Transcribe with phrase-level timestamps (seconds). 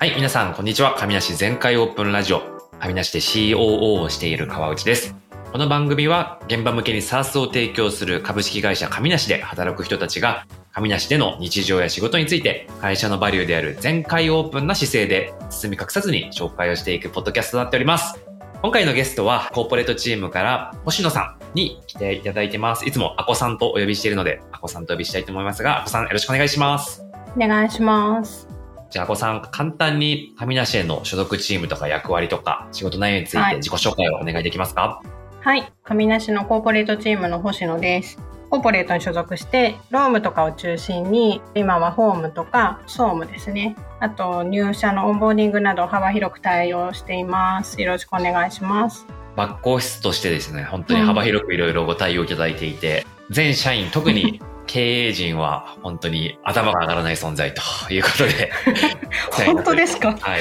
[0.00, 0.94] はい、皆さん、こんにちは。
[0.94, 2.40] 神梨全開オープンラジオ。
[2.78, 5.16] 神梨で COO をしている川内です。
[5.50, 18.24] この番組は、現場向けに SARS を提供する株式会社神梨で働く人たちが、神梨での日常や仕事について、会社のバリューである全開オープンな姿勢で、包み隠さずに紹介をしていくポッドキャストとなっております。
[18.62, 22.86] 今回のゲストは、コーポレートチームから、星野さんに来ていただいてます。
[22.86, 27.04] いつもアコさんとお呼びしているので、アコさんとお呼びしたいと思いますが、アコさんよろしくお願いします。
[27.36, 28.57] お願いします。
[28.90, 35.02] じゃあ、アコさん、簡単に神梨への所属チームとか役割とか、仕事内容についはいて自己紹介をお願いできますか？
[35.40, 35.72] はい。
[35.84, 38.18] 上梨のコーポレートチームの星野です。
[38.50, 43.76] コーポレートに所属して、ロームとかを中心に、今はホームとか、総務ですね。
[44.00, 47.80] あと、入社のオンボーディングなど幅広く対応しています。
[47.80, 49.06] よろしくお願いします。
[49.36, 58.52] バックオフィスとしてですね、本当に幅広くいろいろご対応いただいていて、全社員、特に経営陣は本当に頭が上がらない存在ということで。
[59.46, 60.16] 本当ですか？
[60.20, 60.40] はい。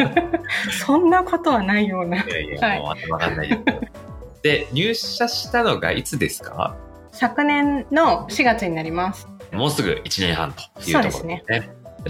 [0.72, 2.22] そんなことはないような。
[2.22, 3.62] いやいや、もう頭上がらないです。
[4.42, 6.74] で、入社したのがいつですか？
[7.12, 9.28] 昨年の4月になります。
[9.52, 11.42] もうすぐ1年半というところですね。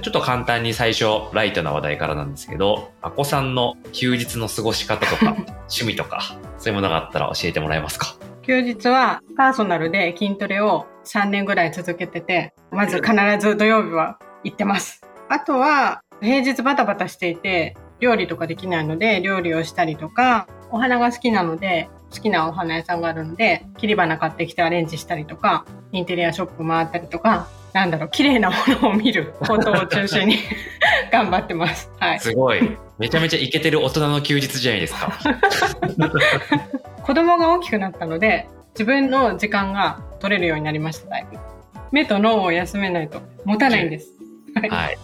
[0.03, 5.35] ちょっと簡単に最初、ライトな話題からなんですけど、あこさんの休日の過ごし方とか、
[5.71, 8.15] 趣味とか、そういうものがあったら教えてもらえますか？
[8.49, 15.03] 休日はパーソナルで筋トレを3年ぐらい続けてて、まず必ず土曜日は行ってます。
[15.29, 30.39] あとは平日バタバタしていて、料理とかできないので料理をしたりとか、お花が好きなので好きなお花屋さんがあるので、切り花買ってきてアレンジしたりとか、インテリアショップ回ったりとか、なんだろう、綺麗なものを見ることを中心に
[31.13, 31.93] 頑張ってます。
[32.01, 32.21] はい。
[32.21, 32.79] すごい。
[32.99, 35.13] めちゃめちゃイケてる大人の休日じゃないですか。
[37.09, 41.39] 子供が大きくなったので、自分の時間が取れるようになりました、だいぶ。
[41.91, 44.13] 目と脳を休めないと持たないんです。
[44.55, 44.69] はい。
[44.69, 44.99] はい。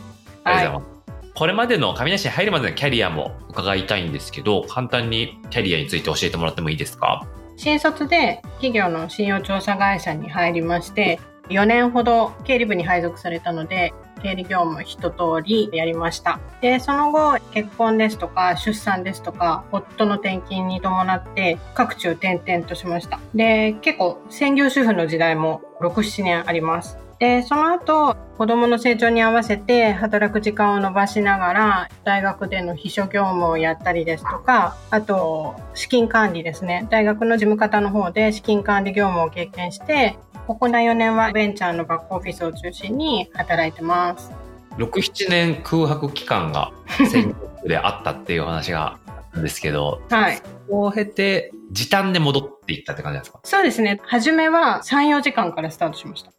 [0.45, 1.33] ありがとうございます。
[1.35, 7.27] これまでの上梨に入るまでのキャリアも伺いたいんですけど、簡単にキャリアについて教えてもらってもいいですか？
[7.57, 11.19] 新卒で企業の信用調査会社に入りまして、
[11.49, 16.41] 4年ほど経理部に配属されたので、経理業務一通りやりました。
[16.63, 23.21] で、その後、結婚ですとか、出産ですとか、夫の転勤に伴って、各地を転々としました。
[23.35, 27.04] で、結構、専業主婦の時代も6、7年あります。
[27.19, 36.87] で、その後、子供の成長に合わせて働く時間を伸ばしながら、大学での秘書業務をやったりですとか、あと、資金管理ですね。
[36.91, 40.17] 大学の事務方の方で資金管理業務を経験して、
[40.47, 44.31] ここ4年はベンチャーのバックオフィスを中心に働いてます。
[44.77, 46.73] 6、7年空白期間が
[47.09, 48.99] 戦国であったっていうお話が
[49.33, 50.37] あんですけど、はい。
[50.37, 53.41] そこを経て時短で戻っていったって感じですか？
[53.45, 54.01] そうですね。
[54.05, 56.33] 初めは3、4時間からスタートしました。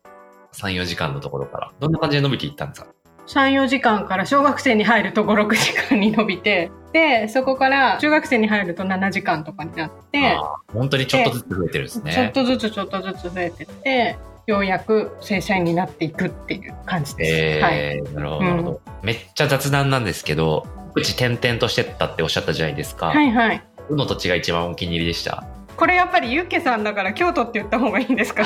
[0.55, 1.71] 3、4時間のところから。
[1.79, 2.87] どんな感じで伸びていったんですか
[3.27, 10.37] ？3、4時間から小学生に入ると5、6時間に伸びて、で、そこから中学生に入ると7時間とかになって、
[10.73, 12.31] 本当にちょっとずつ増えてるんですちょっね。
[12.33, 14.17] とずつちょっとずつ増えてって、
[14.47, 17.63] ようやく正社員になっていくっていう感じです。
[17.63, 17.77] はい。
[17.79, 18.81] えー、なるほど、なるほど。
[19.01, 23.07] めっちゃ雑談なんですけど、うち転々としてったっておっしゃったじゃないですか。
[23.07, 23.63] はいはい。
[23.89, 25.43] どの土地が一番お気に入りでした？
[25.77, 28.43] これやっぱりユッケさんだから京都って言った方がいいんですか？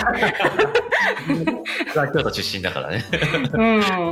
[2.14, 3.06] 京都出身だからね。
[3.54, 3.58] う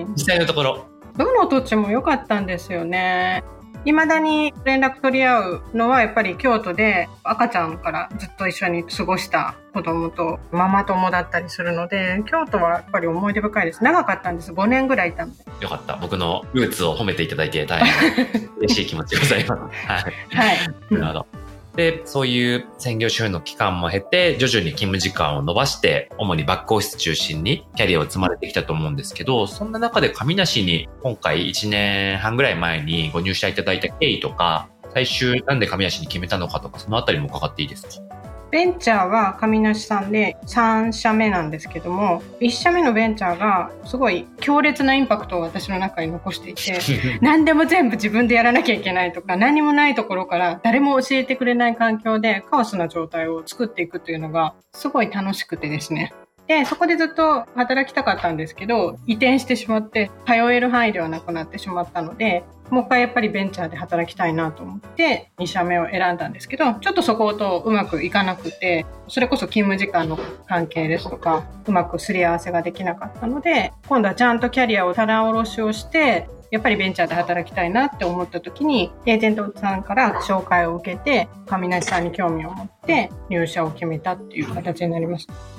[0.06, 0.14] ん。
[0.14, 0.86] 実際のところ。
[1.18, 3.44] どの土地も良かったんですよね。
[3.86, 13.84] 未だに連絡取り合うのはやっぱり京都で赤ちゃんからずっと一緒に過ごした子供とママ友だったりするので、京都はやっぱり思い出深いです。
[13.84, 14.52] 長かったんです。
[14.52, 15.38] 5年ぐらいいたので。
[15.62, 15.96] よかった。
[15.96, 19.88] 僕のルーツを褒めていただいて大変嬉しい気持ちでございます。
[19.88, 20.04] はい。
[20.36, 20.58] はい。
[20.92, 21.28] なるほど。
[21.78, 38.07] で、そういう専業主婦の期間も経て、徐々に勤務時間を伸ばして、主にバックオフィス中心にキャリアを積まれてきたと思うんですけど、そんな中で上梨に今回1年半ぐらい前にご入社いただいた経緯とか、最終なんで上梨に決めたのかとか、そのあたりも伺っていいですか？
[38.50, 46.80] ベンチャーは上梨さんで3社目なんですけども、1社目のベンチャーがすごい強烈なインパクトを私の中に残していて、
[47.22, 56.14] 何でも全部自分でやらなきゃいけないとか、何もないところから誰も教えてくれない環境でカオスな状態を作っていくというのがすごい楽しくてですね。
[56.48, 70.18] で、そこでずっと働きたかったんですけど、移転してしまって、通える範囲ではなくなってしまったので、もう一回やっぱりベンチャーで働きたいなと思って、2社目を選んだんですけど、ちょっとそことうまくいかなくて、それこそ勤務時間の
[70.48, 85.57] 関係ですとか、うまくすり合わせができなかったので、今度はちゃんとキャリアを棚卸しをして、やっぱりベンチャーで働きたいなって思った時に、エージェントさんから紹介を受けて、上梨さんに興味を持って入社を決めたっていう形になりました。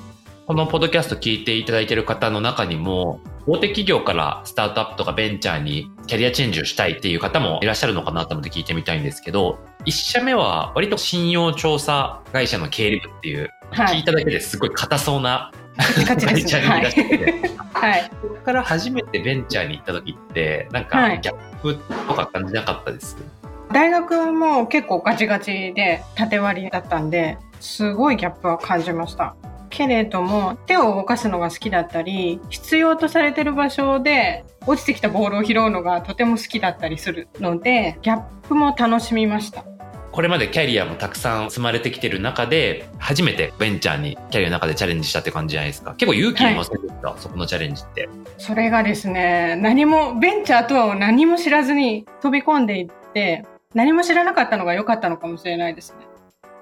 [0.49, 21.75] このポッドキャスト聞いていただいている方の中にも、大手企業からスタートアップとかベンチャーにキャリアチェンジをしたいっていう方もいらっしゃるのかなと思って聞いてみたいんですけど、1社目は割と信用調査会社の経理部っていう、はい、聞いただけですごい硬そうな会社にいらっしゃって、はい、そこから初めてベンチャーに行った時って、なんかギャップ
[22.07, 29.35] とか感じなかったです、はい、大学はもう結構ガチガチで縦割りだったんで、すごいギャップは感じました。
[29.69, 39.63] けれども、手を動かすのが好きだったり、必要とされてる場所で落ちてきたボールを拾うのがとても好きだったりするので、ギャップも楽しみました。
[40.11, 45.93] これまでキャリアもたくさん積まれてきてる中で、初めてベンチャーにキャリアの中でチャレンジしたって感じじゃないですか。
[45.95, 48.09] 結構勇気いりませんでした、はい、そこのチャレンジって。
[48.37, 53.45] それがですね、何も、ベンチャーとは何も知らずに飛び込んでいって、
[53.75, 56.08] 何も知らなかったのが良かったのかもしれないですね。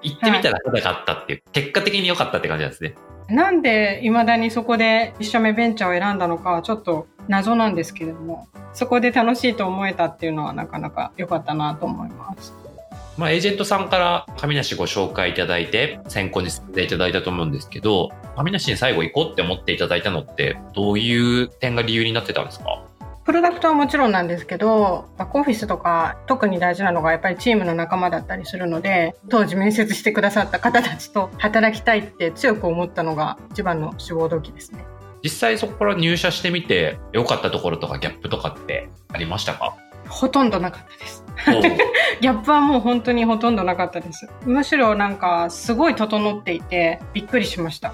[0.02, 2.94] 行ってみたら早かったっていう、はい、結果的に良かったって感じなんですね。
[3.28, 12.54] なんで未だにそこで一社目ベンチャーを選んだのかはちょっと謎なんですけれども、そこで楽しいと思えたっていうのはなかなか良かったなと思います。
[13.18, 22.80] まあ、エージェントさんから神梨ご紹介いただいて、先行に進んでいただいたと思うんですけど、神梨に最後行こうって思っていただいたのって、どういう点が理由になってたんですか？
[23.28, 34.86] プロダクトはもちろんなんですけど、バックオフィスとか特に大事なのがやっぱりチームの仲間だったりするので、当時面接してくださった方たちと働きたいって強く思ったのが一番の志望動機ですね。
[35.22, 39.76] 実際そこから入社してみて良かったところとかギャップとかってありましたか？
[40.08, 41.22] ほとんどなかったです。
[42.22, 44.26] ギャップはもう本当にほとんどなかったです。
[44.46, 47.92] むしろなんかすごい整っていてびっくりしました。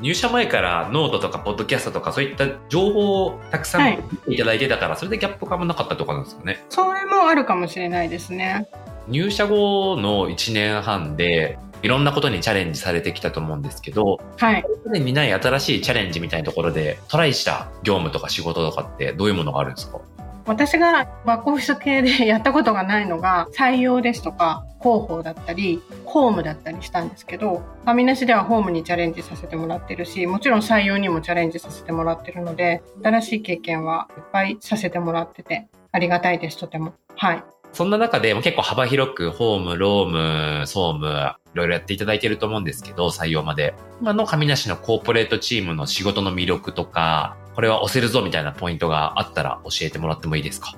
[0.00, 6.64] 入社前からノートとかポッドキャストとかそういった情報をたくさんいただいてたから、はい、それでギャップ感もなかったとかなんですかね。
[6.68, 8.68] それもあるかもしれないですね。
[9.08, 14.62] 入社後の1年半でいろんなことにチャレンジされてきたと思うんですけど、はい。
[14.62, 20.00] これまでにない新しいチャレンジみたいなところでトライした業務とか仕事とかってどういうものがあるんですか？
[20.46, 37.44] 私がバックオフィス系で やったことがないのが採用ですとか広報だったり法務だったりしたんですけどファミナシでは法務にチャレンジさせてもらってるしもちろん採用にもチャレンジさせてもらってるので新しい経験はいっぱいさせてもらっててありがたいですとてもはい
[37.74, 43.74] そんな中でも結構幅広くホーム、ローム、総務、いろいろやっていただいてると思うんですけど、採用まで。
[44.00, 50.74] 今の神梨のコーポレートチームの仕事の魅力とか、これは押せるぞみたいなポイントがあったら教えてもらってもいいですか？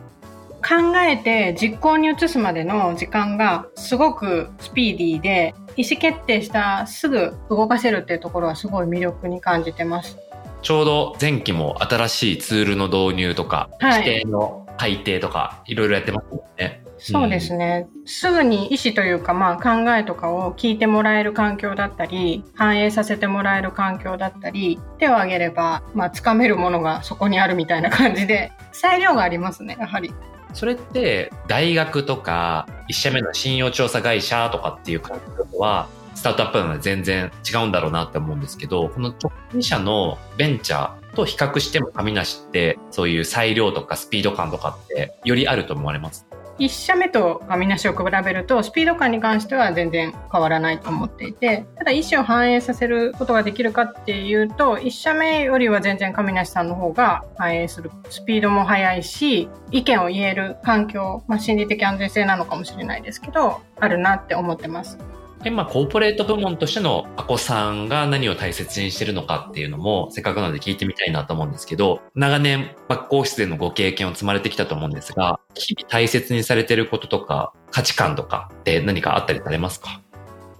[0.66, 10.18] 考えて実行に移すまでの時間がすごくスピーディーで意思決定したすぐ動かせるっていうところはすごい魅力に感じてます。
[10.62, 16.82] ちょうど前期も新しいツールの導入とか、はい、規定の改定とかいろいろやってますよね。
[17.12, 30.12] そうですね、すぐに意思というか、まあ、考えとかを聞いてもらえる環境だったり反映させてもらえる環境だったり手を挙げれば、まあ、掴めるものがそこにあるみたいな感じで裁量がありますねやはり。
[30.52, 46.26] それって大学とか1社目の信用調査会社とかっていう環境はスタートアップなので全然違うんだろうなって思うんですけどこの直近社のベンチャーと比較しても神梨ってそういう裁量とかスピード感とかってよりあると思われます
[46.58, 64.98] 1社目とみなしを比べるとスピード感に関しては全然変わらないと思っていてただ意思を反映させることができるかっていうと1社目よりは全然上梨さんの方が反映するスピードも速いし意見を言える環境、まあ、心理的安全性なのかもしれないですけどあるなって思ってます。
[65.42, 80.00] で、まあ、コーポレート部門としてのアコさんが何を大切にしてるのかっていうのも、せっかくなので聞いてみたいなと思うんですけど、長年、バックオフィスでのご経験を積まれてきたと思うんですが、日々大切にされてることとか、価値観とかって何かあったりされますか？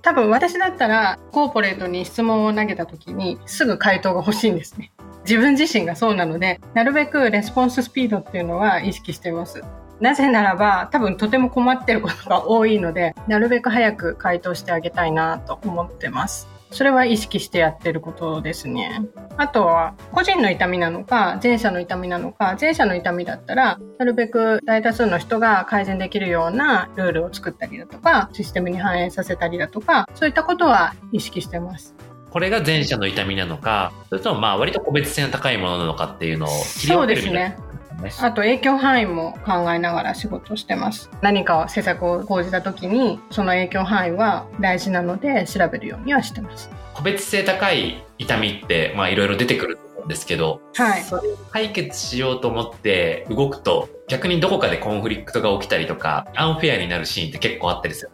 [0.03, 4.93] 多分私だったら、コーポレートに質問を投げた時に、すぐ回答が欲しいんですね。
[5.25, 9.65] 自分自身がそうなので、なるべくレスポンススピードっていうのは意識しています。
[10.01, 16.49] なぜならば多分とても困ってることが多いので なるべく早く回答してあげたいなと思ってます。
[16.71, 19.03] それは意識してやってることですね。
[19.37, 31.95] あとは、個人の痛みなのか、前者の痛みなのか、前者の痛みだったら、なるべく大多数の人が改善できるようなルールを作ったりだとか、システムに反映させたりだとか、そういったことは意識してます。
[32.31, 36.49] これが前者の痛みなのか、それともまあ割と個別性の高いものなのかっていうのを
[36.79, 37.49] 切り分けるみたいな。
[37.51, 37.66] そうですね。
[37.97, 38.11] ね。
[38.21, 41.11] あと影響範囲も考えながら仕事してます。
[41.23, 46.71] 何か施策を講じた時に、その影響範囲は大事なので調べるようにはしてます。
[46.95, 51.03] 個別性高い痛みって、まあいろいろ出てくると思うんですけど、はい。
[51.03, 58.11] それを解決しようと思って動くと、逆にどこかでコンフリクトが起きたりとか、アンフェアになるシーンって結構あったりする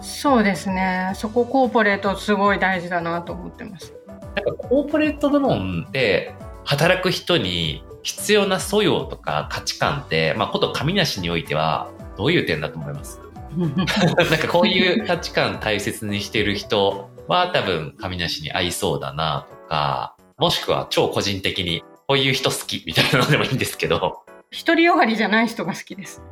[0.00, 1.12] そうですね。
[1.14, 3.94] そこコーポレートすごい大事だなと思ってます。
[4.36, 13.18] なんかコーポレート部門で働く人に必要な素養とか価値観って、まあ、こと神梨においては、どういう点だと思います？
[13.56, 24.20] なんかこういう価値観大切にしてる人は多分神梨に合いそうだなとか、もしくは超個人的にこういう人好きみたいなのでもいいんですけど。
[24.66, 26.22] 独りよがりじゃない人が好きです。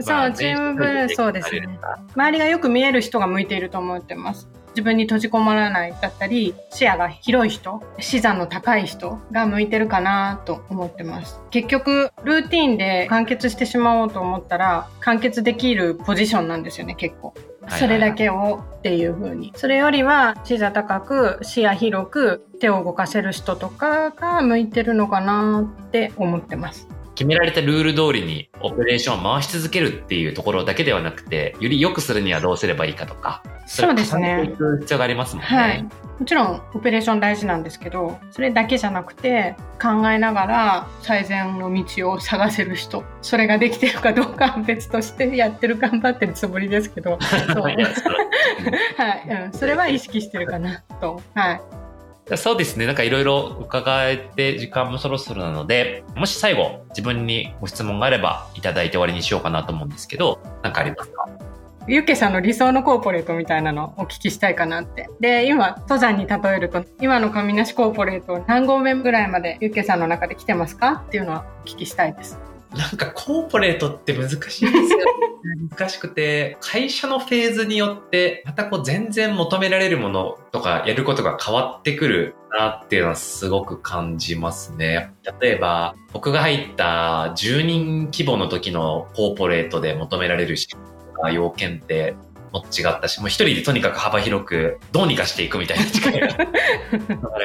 [0.00, 1.66] そう、チームー、そうですね。
[2.14, 4.48] 周りがよく見える人が向いていると思ってます。
[4.74, 11.40] 自分に閉じこもらないだったり、視野が広い人、視座の高い人が向いてるかなと思ってます。
[11.50, 17.34] 結局、ルーティンで完結してしまおうと思ったら、完結できるポジションなんですよね、結構。
[17.68, 19.52] それだけをっていう風に。
[19.56, 26.88] それよりは視座高く視野広く手を動かせる人とかが向いてるのかなって思ってます。
[27.14, 34.52] 決められたルール通りにオペレーションを回し続けるっていうところだけではなくて、より良くするにはどうすればいいかとか、そうですね。
[34.80, 35.48] 必要がありますもんね。
[35.48, 35.82] はい。
[36.18, 47.18] もちろんオペレーション大事なんですけど、それだけじゃなくて考えながら最善の道を探せる人、それができてるかどうかは別としてやってる頑張ってるつもりですけど、
[47.56, 51.20] はい、うん、それは意識してるかなと。
[51.34, 51.83] はい。
[52.36, 52.86] そうですね。
[52.86, 61.28] なんかいろいろ伺えて時間もそろそろなので、もし最後自分にご質問があればいただいて終わりにしようかなと思うんですけど、何かありますか？
[61.86, 65.10] ゆけさんの理想のコーポレートみたいなのをお聞きしたいかなって。
[65.20, 71.04] で、今、登山に例えると、今の神梨コーポレート何合目ぐらいまでゆけさんの中で来てますか？
[71.06, 72.38] っていうのはお聞きしたいです。
[72.76, 75.24] なんかコーポレートって難しいですよ、ね
[75.70, 85.12] 難しくて、会社のフェーズによって、またこう全然求められるものとかやることが変わってくるなっていうのはすごく感じますね。
[85.40, 90.56] 例えば、僕が入った10人規模の時のコーポレートで求められる
[91.20, 92.14] か要件って
[92.52, 96.48] も違ったし、もう一人でとにかく幅広くどうにかしていくみたいな力が 流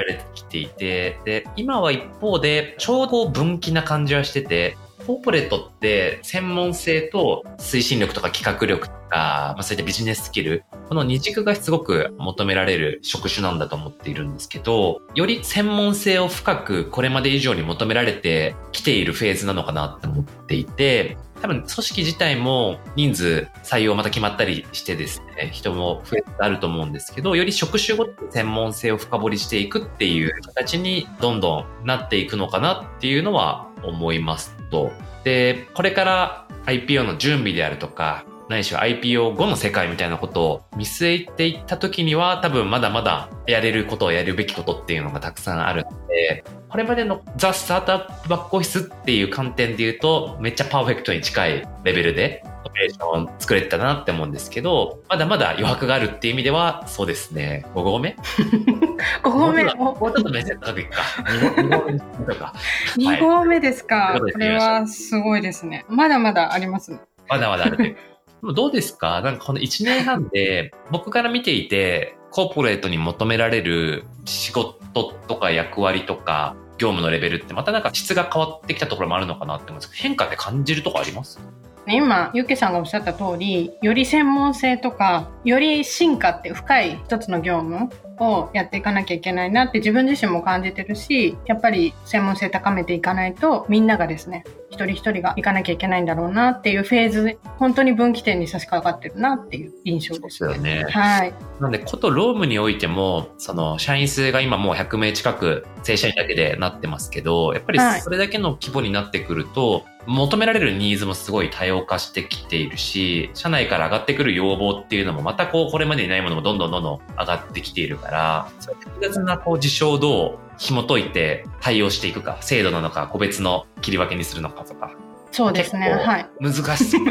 [0.07, 4.77] れてきていて、で、今は一方でちょうど分岐な感じはしてて、
[5.09, 34.91] コーポレートって専門性と推進力とか企画力とか、まあ、そういったビジネススキル、この二軸がすごく求められる職種なんだと思っているんですけど、より専門性を深くこれまで以上に求められてきているフェーズなのかなって思っていて、多分組織自体も人数採用また決まったりしてですね、人も増えてあると思うんですけど、より職種ごとに専門性を深掘りしていくっていう形にどんどんなっていくのかなっていうのは思いますと。
[35.23, 58.15] で、これから IPO の準備であるとか、ないしは IPO 後の世界みたいなことを見据えていった時には多分まだまだやれることをやるべきことっていうのがたくさんあるので、これまでのザ・スタートアップバックオフィスっていう観点で言うとめっちゃパーフェクトに近いレベルでオペレーションを作れてたなって思うんですけど、まだまだ余白があるっていう意味ではそうですね、5合目
[59.23, 59.93] ?5 合目も？
[59.93, 61.01] うちょっと目線高くいくか。
[61.25, 62.53] 2合目とか。
[62.97, 64.19] 2合目ですか？
[64.19, 65.85] これはすごいですね。
[65.89, 66.99] まだまだありますね。
[67.27, 67.97] まだまだある。
[68.55, 69.21] どうですか？
[69.21, 81.39] なんかこの1年半で、僕から見ていて、コーポレートに求められる仕事とか役割とか、業務のレベルってまたなんか質が変わってきたところもあるのかなって思うんですけど、変化って感じるとこあります？
[81.87, 100.85] 今、ゆうけさんがおっしゃった通り、より専門性とか、より進化って深い一つの業務をやっていかなきゃいけないなって自分自身も感じてるし、やっぱり専門性高めていかないと、みんながですね、一人一人が行かなきゃいけないんだろうなっていうフェーズ、本当に分岐点に差し掛かってるなっていう印象ですですよね。
[100.89, 101.33] はい。
[101.59, 124.91] なんで、ことロームにおいても、その、社員数が今もう100名近く、正社員だけでなってますけど、やっぱりそれだけの規模になってくると、はい求められるニーズもすごい多様化してきているし、社内から上がってくる要望っていうのもまたこう、これまでにないものもどんどんどんどん上がってきているから、複雑なこう事象をどう紐解いて対応していくか、制度なのか、個別の切り分けにするのかとか。
[125.31, 125.89] そうですね。
[125.89, 126.29] はい。
[126.39, 127.01] 難しそう。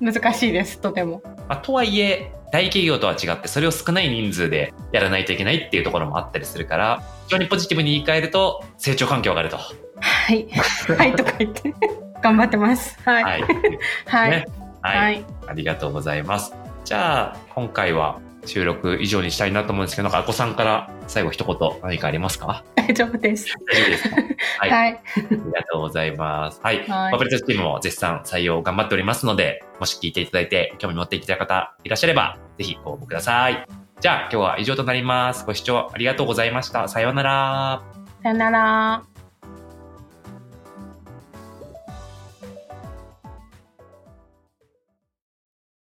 [0.00, 1.22] 難しいです、とても。
[1.48, 9.56] まあ、とはいえ、大企業とは違って、それを少ない人数でやらないといけないっていうところもあったりするから、非常にポジティブに言い換えると、成長環境があると。
[9.56, 10.48] はい。
[10.98, 11.74] はい、とか言って。
[12.22, 12.98] 頑張ってます。
[13.04, 13.24] はい。
[13.24, 13.42] はい。
[14.06, 14.46] はい、ね
[14.82, 15.24] はい、はい。
[15.46, 16.52] ありがとうございます。
[16.84, 22.64] じゃあ、今回は収録以上にしたいなと思うんですけど、なんか、あこさんから最後一言何かありますか？
[22.76, 23.46] 大丈夫です。
[23.70, 24.16] 大丈夫ですか？
[24.60, 24.70] はい。
[24.70, 24.96] はい、あ
[25.30, 26.60] りがとうございます。
[26.62, 26.78] はい。
[26.88, 33.64] はい、パブリットチームも絶賛採用頑張っておりますので、もし聞いていただいて興味持っていただいた方いらっしゃれば、ぜひご応募ください。
[34.00, 35.44] じゃあ、今日は以上となります。
[35.44, 36.88] ご視聴ありがとうございました。
[36.88, 37.82] さようなら。
[38.22, 39.09] さようなら。